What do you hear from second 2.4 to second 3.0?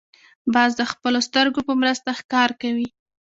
کوي